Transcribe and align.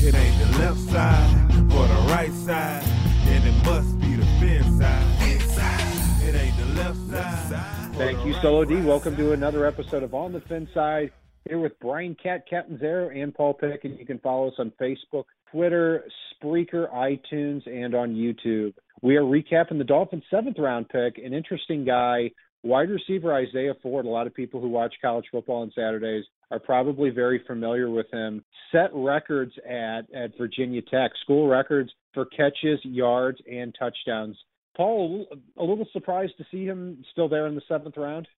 It 0.00 0.14
ain't 0.14 0.38
the 0.38 0.58
left 0.60 0.78
side 0.78 1.50
or 1.72 1.88
the 1.88 2.12
right 2.12 2.30
side, 2.30 2.84
and 3.26 3.44
it 3.44 3.64
must 3.64 3.98
be 4.00 4.14
the 4.14 4.24
fin 4.38 4.62
side. 4.78 5.28
Inside. 5.28 6.22
It 6.22 6.34
ain't 6.36 6.56
the 6.56 6.80
left 6.80 6.98
side. 7.10 7.94
Thank 7.96 8.24
you, 8.24 8.32
Solo 8.34 8.64
D. 8.64 8.80
Welcome 8.80 9.16
to 9.16 9.32
another 9.32 9.66
episode 9.66 10.04
of 10.04 10.14
On 10.14 10.32
the 10.32 10.40
Fin 10.42 10.68
Side. 10.72 11.10
Here 11.48 11.58
with 11.58 11.72
Brian 11.80 12.14
Cat 12.14 12.44
Captain 12.48 12.78
Zero, 12.78 13.10
and 13.10 13.34
Paul 13.34 13.54
Pick, 13.54 13.84
and 13.84 13.98
you 13.98 14.06
can 14.06 14.20
follow 14.20 14.46
us 14.46 14.54
on 14.58 14.72
Facebook, 14.80 15.24
Twitter, 15.50 16.04
Spreaker, 16.40 16.88
iTunes, 16.94 17.66
and 17.66 17.92
on 17.96 18.14
YouTube. 18.14 18.74
We 19.02 19.16
are 19.16 19.24
recapping 19.24 19.78
the 19.78 19.84
Dolphins' 19.84 20.22
seventh 20.30 20.60
round 20.60 20.88
pick, 20.90 21.18
an 21.18 21.34
interesting 21.34 21.84
guy, 21.84 22.30
wide 22.62 22.90
receiver 22.90 23.34
Isaiah 23.34 23.74
Ford. 23.82 24.06
A 24.06 24.08
lot 24.08 24.26
of 24.26 24.34
people 24.34 24.60
who 24.60 24.68
watch 24.68 24.94
college 25.00 25.26
football 25.30 25.62
on 25.62 25.72
Saturdays 25.74 26.24
are 26.50 26.58
probably 26.58 27.10
very 27.10 27.42
familiar 27.46 27.90
with 27.90 28.10
him. 28.12 28.44
Set 28.72 28.90
records 28.94 29.52
at 29.68 30.02
at 30.14 30.36
Virginia 30.38 30.82
Tech, 30.82 31.10
school 31.22 31.48
records 31.48 31.90
for 32.14 32.24
catches, 32.26 32.80
yards, 32.82 33.38
and 33.50 33.74
touchdowns. 33.78 34.36
Paul, 34.76 35.26
a 35.56 35.64
little 35.64 35.86
surprised 35.92 36.34
to 36.38 36.44
see 36.50 36.64
him 36.64 37.04
still 37.12 37.28
there 37.28 37.46
in 37.46 37.54
the 37.54 37.62
seventh 37.68 37.96
round. 37.96 38.28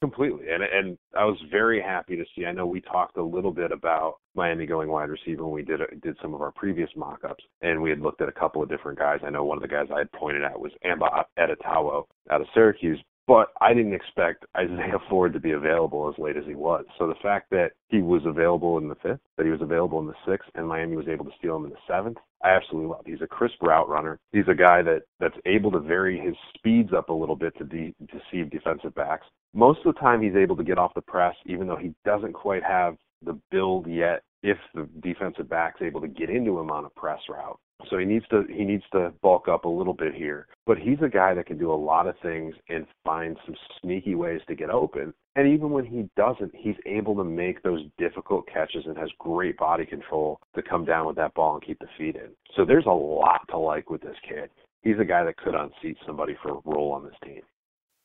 Completely, 0.00 0.46
and 0.50 0.62
and 0.62 0.98
I 1.16 1.24
was 1.24 1.38
very 1.50 1.80
happy 1.80 2.16
to 2.16 2.24
see. 2.34 2.44
I 2.44 2.52
know 2.52 2.66
we 2.66 2.82
talked 2.82 3.16
a 3.16 3.22
little 3.22 3.52
bit 3.52 3.72
about 3.72 4.16
Miami 4.34 4.66
going 4.66 4.90
wide 4.90 5.08
receiver 5.08 5.44
when 5.44 5.54
we 5.54 5.62
did 5.62 5.80
did 6.02 6.16
some 6.20 6.34
of 6.34 6.42
our 6.42 6.52
previous 6.52 6.90
mock-ups, 6.94 7.42
and 7.62 7.80
we 7.80 7.88
had 7.88 8.00
looked 8.00 8.20
at 8.20 8.28
a 8.28 8.32
couple 8.32 8.62
of 8.62 8.68
different 8.68 8.98
guys. 8.98 9.20
I 9.24 9.30
know 9.30 9.44
one 9.44 9.56
of 9.56 9.62
the 9.62 9.68
guys 9.68 9.86
I 9.94 9.98
had 9.98 10.12
pointed 10.12 10.42
at 10.42 10.58
was 10.58 10.72
Amba 10.84 11.24
Etta-Tawo 11.38 12.04
out 12.30 12.40
of 12.42 12.46
Syracuse, 12.52 13.00
but 13.26 13.48
I 13.60 13.72
didn't 13.72 13.94
expect 13.94 14.44
Isaiah 14.56 14.98
Ford 15.08 15.32
to 15.32 15.40
be 15.40 15.52
available 15.52 16.12
as 16.12 16.18
late 16.22 16.36
as 16.36 16.44
he 16.46 16.54
was. 16.54 16.84
So 16.98 17.06
the 17.06 17.14
fact 17.22 17.50
that 17.50 17.72
he 17.88 18.02
was 18.02 18.22
available 18.26 18.78
in 18.78 18.88
the 18.88 18.96
fifth, 18.96 19.20
that 19.36 19.46
he 19.46 19.52
was 19.52 19.62
available 19.62 20.00
in 20.00 20.06
the 20.06 20.14
sixth, 20.26 20.48
and 20.54 20.68
Miami 20.68 20.96
was 20.96 21.08
able 21.08 21.24
to 21.24 21.30
steal 21.38 21.56
him 21.56 21.64
in 21.64 21.70
the 21.70 21.76
seventh, 21.88 22.18
I 22.42 22.50
absolutely 22.50 22.90
love. 22.90 23.04
He's 23.06 23.22
a 23.22 23.26
crisp 23.26 23.62
route 23.62 23.88
runner. 23.88 24.18
He's 24.32 24.48
a 24.48 24.54
guy 24.54 24.82
that 24.82 25.02
that's 25.20 25.36
able 25.46 25.70
to 25.72 25.80
vary 25.80 26.18
his 26.18 26.34
speeds 26.56 26.92
up 26.92 27.08
a 27.08 27.12
little 27.12 27.36
bit 27.36 27.56
to 27.58 27.64
de- 27.64 27.94
deceive 28.06 28.50
defensive 28.50 28.94
backs. 28.94 29.26
Most 29.54 29.80
of 29.86 29.94
the 29.94 30.00
time, 30.00 30.20
he's 30.20 30.36
able 30.36 30.56
to 30.56 30.64
get 30.64 30.78
off 30.78 30.94
the 30.94 31.00
press, 31.00 31.34
even 31.46 31.66
though 31.66 31.76
he 31.76 31.94
doesn't 32.04 32.34
quite 32.34 32.62
have 32.62 32.96
the 33.24 33.38
build 33.50 33.86
yet. 33.86 34.22
If 34.42 34.58
the 34.74 34.86
defensive 35.00 35.48
back's 35.48 35.80
able 35.80 36.02
to 36.02 36.08
get 36.08 36.28
into 36.28 36.58
him 36.58 36.70
on 36.70 36.84
a 36.84 36.90
press 36.90 37.20
route, 37.30 37.58
so 37.90 37.98
he 37.98 38.04
needs 38.04 38.26
to 38.28 38.44
he 38.48 38.64
needs 38.64 38.84
to 38.92 39.12
bulk 39.22 39.48
up 39.48 39.64
a 39.64 39.68
little 39.68 39.94
bit 39.94 40.14
here. 40.14 40.46
But 40.66 40.78
he's 40.78 40.98
a 41.02 41.08
guy 41.08 41.34
that 41.34 41.46
can 41.46 41.58
do 41.58 41.72
a 41.72 41.74
lot 41.74 42.06
of 42.06 42.14
things 42.22 42.54
and 42.68 42.86
find 43.04 43.36
some 43.44 43.56
sneaky 43.80 44.14
ways 44.14 44.40
to 44.48 44.54
get 44.54 44.70
open. 44.70 45.12
And 45.36 45.48
even 45.48 45.70
when 45.70 45.84
he 45.84 46.08
doesn't, 46.16 46.54
he's 46.54 46.76
able 46.86 47.16
to 47.16 47.24
make 47.24 47.62
those 47.62 47.80
difficult 47.98 48.46
catches 48.46 48.84
and 48.86 48.96
has 48.96 49.08
great 49.18 49.56
body 49.56 49.84
control 49.84 50.38
to 50.54 50.62
come 50.62 50.84
down 50.84 51.06
with 51.06 51.16
that 51.16 51.34
ball 51.34 51.54
and 51.54 51.64
keep 51.64 51.78
the 51.80 51.88
feet 51.98 52.16
in. 52.16 52.30
So 52.56 52.64
there's 52.64 52.86
a 52.86 52.90
lot 52.90 53.40
to 53.50 53.58
like 53.58 53.90
with 53.90 54.00
this 54.00 54.16
kid. 54.28 54.50
He's 54.82 54.98
a 55.00 55.04
guy 55.04 55.24
that 55.24 55.36
could 55.36 55.54
unseat 55.54 55.96
somebody 56.06 56.36
for 56.40 56.50
a 56.50 56.60
role 56.64 56.92
on 56.92 57.04
this 57.04 57.16
team. 57.24 57.40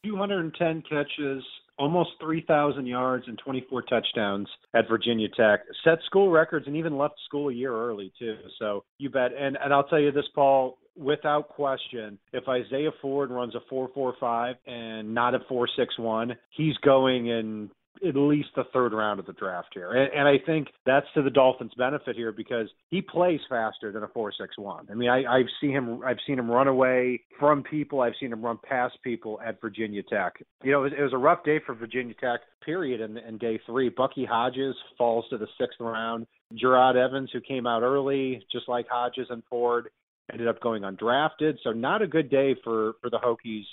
210 0.06 0.84
catches, 0.90 1.44
almost 1.80 2.12
3,000 2.22 2.86
yards, 2.86 3.24
and 3.28 3.40
24 3.40 3.82
touchdowns 3.84 4.48
at 4.76 4.88
Virginia 4.90 5.28
Tech. 5.30 5.62
Set 5.84 6.00
school 6.06 6.30
records 6.30 6.68
and 6.68 6.76
even 6.76 6.98
left 6.98 7.16
school 7.26 7.50
a 7.50 7.54
year 7.54 7.74
early 7.74 8.12
too. 8.20 8.36
So 8.60 8.84
you 8.98 9.10
bet. 9.10 9.32
And 9.40 9.58
and 9.64 9.74
I'll 9.74 9.86
tell 9.86 10.00
you 10.00 10.12
this, 10.12 10.28
Paul, 10.36 10.78
without 10.98 11.50
question, 11.50 12.20
if 12.34 12.48
Isaiah 12.48 12.92
Ford 13.02 13.32
runs 13.32 13.56
a 13.56 13.74
4.45 13.74 14.56
and 14.68 15.14
not 15.14 15.34
a 15.34 15.40
4.61, 15.40 16.36
he's 16.52 16.76
going 16.78 17.28
in 17.28 17.72
at 18.08 18.16
least 18.16 18.50
the 18.56 18.64
third 18.74 18.94
round 18.94 19.20
of 19.20 19.26
the 19.26 19.34
draft 19.34 19.70
here. 19.74 19.92
And, 19.92 20.12
and 20.14 20.28
I 20.28 20.36
think 20.46 20.68
that's 20.86 21.06
to 21.16 21.22
the 21.22 21.30
Dolphins' 21.30 21.72
benefit 21.78 22.16
here 22.16 22.32
because 22.32 22.68
he 22.90 23.02
plays 23.02 23.40
faster 23.50 23.92
than 23.92 24.04
a 24.04 24.08
four 24.08 24.32
six 24.32 24.58
one. 24.58 24.88
I 24.92 24.94
mean, 24.94 25.10
I, 25.10 25.24
I've 25.26 25.48
seen 25.60 25.72
him. 25.72 26.02
I've 26.06 26.18
seen 26.26 26.40
him 26.40 26.50
run 26.50 26.68
away 26.68 27.22
from 27.40 27.64
people. 27.64 28.02
I've 28.02 28.14
seen 28.20 28.32
him 28.32 28.44
run 28.44 28.58
past 28.68 28.98
people 29.04 29.40
at 29.46 29.62
Virginia 29.62 30.04
Tech. 30.04 30.34
You 30.64 30.72
know, 30.72 30.82
it 30.82 30.84
was, 30.84 30.94
it 31.00 31.02
was 31.04 31.14
a 31.14 31.18
rough 31.18 31.44
day 31.44 31.60
for 31.66 31.76
Virginia 31.76 32.14
Tech. 32.20 32.42
Period. 32.64 33.02
In, 33.02 33.18
in 33.18 33.38
day 33.38 33.60
three, 33.66 33.90
Bucky 33.90 34.26
Hodges 34.26 34.76
falls 34.98 35.26
to 35.30 35.38
the 35.38 35.48
sixth 35.60 35.80
round. 35.80 36.28
Jerod 36.62 36.96
Evans, 36.96 37.30
who 37.34 37.42
came 37.42 37.68
out 37.68 37.84
early, 37.84 38.46
just 38.52 38.68
like 38.68 38.88
Hodges 38.90 39.28
and 39.30 39.44
Ford, 39.50 39.90
ended 40.32 40.48
up 40.48 40.62
going 40.62 40.84
undrafted. 40.84 41.56
So 41.64 41.72
not 41.72 42.02
a 42.02 42.08
good 42.08 42.30
day 42.30 42.56
for 42.64 42.94
for 43.02 43.10
the 43.10 43.20
Hokies 43.20 43.66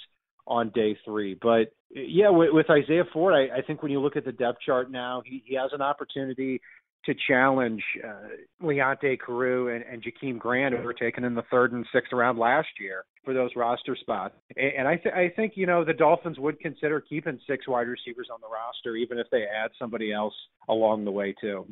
on 0.47 0.71
day 0.71 0.97
three. 1.05 1.39
But 1.41 1.73
yeah, 1.91 2.31
with, 2.31 2.51
with 2.53 2.67
Isaiah 2.71 3.05
Ford, 3.13 3.35
I, 3.35 3.59
I 3.59 3.63
think 3.63 3.83
when 3.83 3.93
you 3.93 4.01
look 4.01 4.17
at 4.17 4.25
the 4.25 4.33
depth 4.33 4.59
chart 4.65 4.91
now, 4.91 5.23
he, 5.25 5.43
he 5.45 5.55
has 5.55 5.71
an 5.73 5.83
opportunity 5.83 6.61
to 7.05 7.15
challenge 7.29 7.83
uh, 8.05 8.65
Leonte 8.65 9.19
Carroo 9.25 9.69
and, 9.75 9.85
and 9.85 10.03
Jakeem 10.03 10.39
Grant, 10.39 10.75
who 10.75 10.83
were 10.83 10.93
taken 10.93 11.23
in 11.25 11.35
the 11.35 11.45
third 11.51 11.73
and 11.73 11.87
sixth 11.93 12.13
round 12.13 12.39
last 12.39 12.69
year 12.81 13.05
for 13.25 13.33
those 13.33 13.51
roster 13.55 13.97
spots. 13.97 14.35
And, 14.57 14.73
and 14.79 14.89
I, 14.89 14.97
th- 14.97 15.15
I 15.15 15.33
think 15.35 15.53
you 15.55 15.67
know 15.67 15.85
the 15.85 15.93
Dolphins 15.93 16.39
would 16.39 16.59
consider 16.59 17.01
keeping 17.01 17.39
six 17.49 17.69
wide 17.69 17.87
receivers 17.87 18.29
on 18.33 18.41
the 18.41 18.49
roster, 18.49 18.97
even 18.97 19.19
if 19.19 19.29
they 19.31 19.45
add 19.45 19.71
somebody 19.79 20.13
else 20.13 20.35
along 20.69 21.05
the 21.05 21.13
way 21.13 21.35
too. 21.41 21.67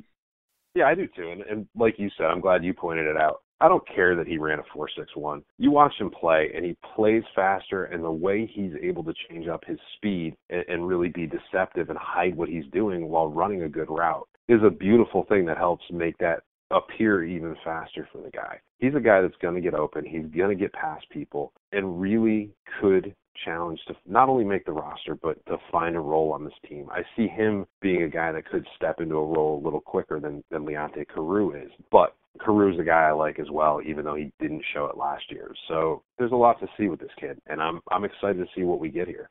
Yeah, 0.77 0.85
I 0.85 0.95
do 0.95 1.07
too. 1.07 1.31
And, 1.31 1.43
and 1.43 1.67
like 1.77 1.95
you 1.99 2.11
said, 2.17 2.27
I'm 2.27 2.41
glad 2.41 2.65
you 2.65 2.75
pointed 2.75 3.07
it 3.07 3.17
out. 3.17 3.43
I 3.61 3.69
don't 3.69 3.87
care 3.89 4.17
that 4.17 4.27
he 4.27 4.39
ran 4.39 4.59
a 4.59 4.77
4.61. 4.77 5.43
You 5.59 5.71
watch 5.71 5.95
him 5.99 6.11
play, 6.11 6.51
and 6.55 6.65
he 6.65 6.77
plays 6.95 7.23
faster, 7.35 7.85
and 7.85 8.03
the 8.03 8.11
way 8.11 8.51
he's 8.53 8.73
able 8.83 9.05
to 9.05 9.15
change 9.29 9.49
up 9.49 9.65
his 9.65 9.79
speed 9.97 10.37
and, 10.51 10.65
and 10.69 10.89
really 10.89 11.09
be 11.09 11.27
deceptive 11.27 11.89
and 11.89 11.99
hide 11.99 12.37
what 12.37 12.49
he's 12.49 12.67
doing 12.73 13.09
while 13.09 13.29
running 13.29 13.63
a 13.63 13.69
good 13.69 13.89
route 13.89 14.29
is 14.49 14.61
a 14.63 14.71
beautiful 14.71 15.25
thing 15.29 15.47
that 15.47 15.57
helps 15.57 15.85
make 15.91 16.19
that 16.19 16.43
appear 16.71 17.25
even 17.25 17.57
faster 17.65 18.09
for 18.13 18.21
the 18.21 18.31
guy. 18.31 18.59
He's 18.79 18.95
a 18.95 19.01
guy 19.01 19.21
that's 19.21 19.37
going 19.41 19.55
to 19.55 19.61
get 19.61 19.75
open. 19.75 20.05
He's 20.05 20.27
going 20.37 20.57
to 20.57 20.61
get 20.61 20.73
past 20.73 21.09
people 21.11 21.53
and 21.73 22.01
really 22.01 22.51
could 22.81 23.15
challenge 23.45 23.81
to 23.89 23.95
not 24.07 24.29
only 24.29 24.45
make 24.45 24.65
the 24.65 24.73
roster 24.73 25.17
but 25.17 25.45
to 25.47 25.57
find 25.73 25.97
a 25.97 26.01
role 26.01 26.33
on 26.33 26.45
this 26.45 26.55
team. 26.69 26.89
I 26.91 27.03
see 27.17 27.27
him 27.27 27.67
being 27.81 28.03
a 28.03 28.09
guy 28.09 28.33
that 28.33 28.49
could 28.49 28.67
step 28.77 29.01
into 29.01 29.17
a 29.17 29.27
role 29.27 29.61
a 29.61 29.65
little 29.65 29.81
quicker 29.81 30.21
than 30.21 30.43
than 30.51 30.65
Leonte 30.65 31.07
Carroo 31.09 31.53
is. 31.55 31.71
But 31.91 32.15
Carroo's 32.45 32.79
a 32.79 32.85
guy 32.85 33.09
I 33.09 33.13
like 33.13 33.39
as 33.39 33.51
well, 33.51 33.81
even 33.85 34.05
though 34.05 34.15
he 34.15 34.31
didn't 34.41 34.63
show 34.73 34.87
it 34.87 34.97
last 34.97 35.25
year. 35.31 35.53
So 35.69 36.03
there's 36.19 36.33
a 36.33 36.37
lot 36.37 36.61
to 36.61 36.67
see 36.79 36.89
with 36.89 37.01
this 37.01 37.11
kid, 37.19 37.39
and 37.47 37.61
I'm 37.61 37.81
I'm 37.91 38.05
excited 38.05 38.39
to 38.39 38.47
see 38.55 38.65
what 38.65 38.81
we 38.81 38.89
get 38.89 39.09
here. 39.09 39.31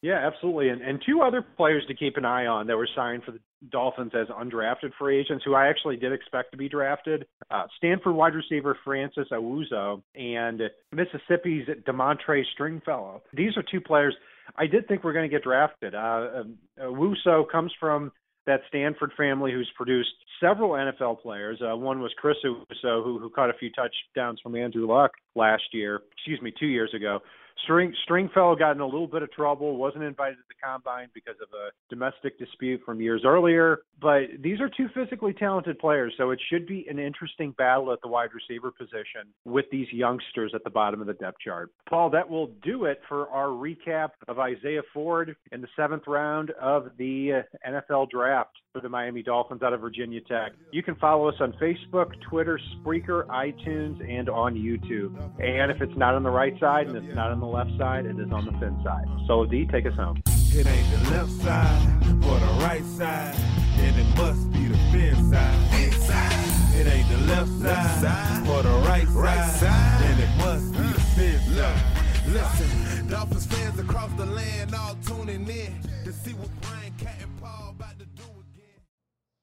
Yeah, 0.00 0.24
absolutely. 0.24 0.68
And 0.68 0.80
and 0.80 1.02
two 1.04 1.22
other 1.22 1.44
players 1.56 1.84
to 1.88 1.94
keep 1.94 2.16
an 2.16 2.24
eye 2.24 2.46
on 2.46 2.66
that 2.68 2.76
were 2.76 2.88
signed 2.94 3.24
for 3.24 3.32
the 3.32 3.40
Dolphins 3.70 4.12
as 4.14 4.28
undrafted 4.28 4.92
free 4.98 5.18
agents, 5.18 5.44
who 5.44 5.54
I 5.54 5.66
actually 5.68 5.96
did 5.96 6.12
expect 6.12 6.52
to 6.52 6.56
be 6.56 6.68
drafted. 6.68 7.26
Uh, 7.50 7.64
Stanford 7.76 8.14
wide 8.14 8.34
receiver 8.34 8.78
Francis 8.84 9.26
Owusu 9.32 10.00
and 10.14 10.62
Mississippi's 10.92 11.66
Damore'ea 11.84 12.44
Stringfellow. 12.52 13.22
These 13.34 13.56
are 13.56 13.64
two 13.68 13.80
players 13.80 14.14
I 14.56 14.66
did 14.66 14.86
think 14.86 15.02
were 15.02 15.12
going 15.12 15.28
to 15.28 15.34
get 15.34 15.42
drafted. 15.42 15.94
Uh, 15.94 16.44
Owusu 16.80 17.50
comes 17.50 17.72
from 17.80 18.12
that 18.48 18.62
Stanford 18.68 19.12
family 19.14 19.52
who's 19.52 19.70
produced 19.76 20.08
several 20.40 20.70
NFL 20.70 21.20
players. 21.20 21.60
Uh, 21.60 21.76
one 21.76 22.00
was 22.00 22.10
Chris 22.16 22.36
Owusu, 22.44 23.04
who, 23.04 23.18
who 23.18 23.28
caught 23.28 23.50
a 23.50 23.58
few 23.58 23.70
touchdowns 23.70 24.40
from 24.42 24.56
Andrew 24.56 24.88
Luck 24.88 25.12
last 25.34 25.64
year, 25.72 26.00
excuse 26.12 26.40
me, 26.40 26.50
two 26.58 26.66
years 26.66 26.92
ago. 26.94 27.20
String 27.62 27.92
Stringfellow 28.04 28.56
got 28.56 28.72
in 28.72 28.80
a 28.80 28.86
little 28.86 29.06
bit 29.06 29.22
of 29.22 29.30
trouble, 29.32 29.76
wasn't 29.76 30.04
invited 30.04 30.36
to 30.36 30.42
the 30.48 30.54
combine 30.62 31.08
because 31.14 31.36
of 31.42 31.48
a 31.52 31.70
domestic 31.90 32.38
dispute 32.38 32.80
from 32.84 33.00
years 33.00 33.22
earlier. 33.24 33.80
But 34.00 34.22
these 34.40 34.60
are 34.60 34.68
two 34.68 34.88
physically 34.94 35.32
talented 35.32 35.78
players, 35.78 36.14
so 36.16 36.30
it 36.30 36.40
should 36.50 36.66
be 36.66 36.86
an 36.88 36.98
interesting 36.98 37.52
battle 37.58 37.92
at 37.92 38.00
the 38.02 38.08
wide 38.08 38.30
receiver 38.32 38.70
position 38.70 39.32
with 39.44 39.66
these 39.70 39.88
youngsters 39.92 40.52
at 40.54 40.64
the 40.64 40.70
bottom 40.70 41.00
of 41.00 41.06
the 41.06 41.14
depth 41.14 41.38
chart. 41.44 41.72
Paul, 41.88 42.10
that 42.10 42.28
will 42.28 42.48
do 42.62 42.84
it 42.84 43.00
for 43.08 43.28
our 43.28 43.48
recap 43.48 44.10
of 44.28 44.38
Isaiah 44.38 44.82
Ford 44.94 45.36
in 45.52 45.60
the 45.60 45.68
seventh 45.76 46.04
round 46.06 46.50
of 46.60 46.90
the 46.96 47.44
uh, 47.44 47.70
NFL 47.70 48.10
draft 48.10 48.52
for 48.78 48.82
the 48.82 48.88
Miami 48.88 49.22
Dolphins 49.22 49.62
out 49.62 49.72
of 49.72 49.80
Virginia 49.80 50.20
Tech. 50.20 50.52
You 50.70 50.82
can 50.82 50.94
follow 50.96 51.28
us 51.28 51.34
on 51.40 51.52
Facebook, 51.54 52.12
Twitter, 52.28 52.60
Spreaker, 52.76 53.26
iTunes, 53.26 53.98
and 54.08 54.28
on 54.28 54.54
YouTube. 54.54 55.16
And 55.40 55.72
if 55.72 55.80
it's 55.82 55.96
not 55.96 56.14
on 56.14 56.22
the 56.22 56.30
right 56.30 56.58
side 56.60 56.86
and 56.86 56.96
it's 56.96 57.14
not 57.14 57.32
on 57.32 57.40
the 57.40 57.46
left 57.46 57.70
side, 57.76 58.06
it 58.06 58.18
is 58.20 58.30
on 58.30 58.44
the 58.44 58.52
fin 58.52 58.80
side. 58.84 59.06
So, 59.26 59.44
D, 59.46 59.66
take 59.66 59.86
us 59.86 59.94
home. 59.94 60.22
It 60.26 60.66
ain't 60.66 60.90
the 60.92 61.10
left 61.10 61.30
side 61.42 62.02
or 62.24 62.38
the 62.38 62.64
right 62.64 62.84
side, 62.84 63.34
and 63.78 63.98
it 63.98 64.16
must 64.16 64.50
be 64.52 64.66
the 64.66 64.78
fin 64.92 65.30
side. 65.30 65.82
Inside. 65.82 66.78
It 66.80 66.86
ain't 66.86 67.08
the 67.08 67.34
left 67.34 67.50
side 67.60 68.48
or 68.48 68.62
the 68.62 68.88
right 68.88 69.08
side, 69.08 70.00
then 70.02 70.20
it 70.20 70.36
must 70.38 70.72
be 70.72 70.78
the 70.78 71.00
fin 71.00 71.40
side. 71.56 71.98
Listen, 72.28 73.08
Dolphins 73.08 73.46
fans 73.46 73.78
across 73.80 74.12
the 74.12 74.26
land 74.26 74.74
all 74.74 74.94
tuning 75.04 75.48
in 75.48 75.80
to 76.04 76.12
see 76.12 76.34
what 76.34 76.48
Brian 76.60 76.92
Cat 76.98 77.16
and 77.20 77.37